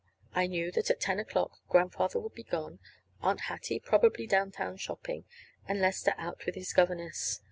I 0.33 0.47
knew 0.47 0.71
that 0.71 0.89
at 0.89 0.99
ten 0.99 1.19
o'clock 1.19 1.59
Grandfather 1.69 2.19
would 2.19 2.33
be 2.33 2.41
gone, 2.41 2.79
Aunt 3.21 3.41
Hattie 3.41 3.79
probably 3.79 4.25
downtown 4.25 4.77
shopping, 4.77 5.25
and 5.67 5.79
Lester 5.79 6.15
out 6.17 6.43
with 6.47 6.55
his 6.55 6.73
governess. 6.73 7.39